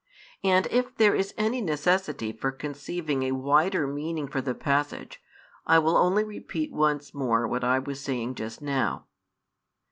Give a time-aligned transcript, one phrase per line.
[0.43, 5.21] And if there is any necessity for conceiving a wider meaning for the passage,
[5.67, 9.05] I will only repeat once more what I was saying just now.